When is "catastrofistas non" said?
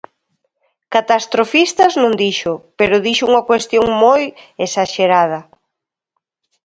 0.95-2.13